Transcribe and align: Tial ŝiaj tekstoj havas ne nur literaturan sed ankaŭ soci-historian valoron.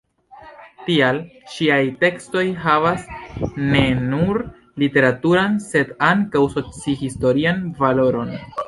Tial 0.85 1.19
ŝiaj 1.55 1.77
tekstoj 2.05 2.43
havas 2.63 3.05
ne 3.75 3.85
nur 4.09 4.43
literaturan 4.85 5.63
sed 5.71 5.95
ankaŭ 6.11 6.47
soci-historian 6.57 7.67
valoron. 7.85 8.39